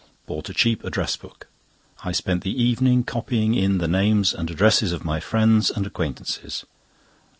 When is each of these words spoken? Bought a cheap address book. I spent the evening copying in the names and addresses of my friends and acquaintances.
Bought 0.25 0.49
a 0.49 0.53
cheap 0.55 0.83
address 0.83 1.15
book. 1.15 1.45
I 2.03 2.11
spent 2.11 2.43
the 2.43 2.59
evening 2.59 3.03
copying 3.03 3.53
in 3.53 3.77
the 3.77 3.87
names 3.87 4.33
and 4.33 4.49
addresses 4.49 4.91
of 4.91 5.05
my 5.05 5.19
friends 5.19 5.69
and 5.69 5.85
acquaintances. 5.85 6.65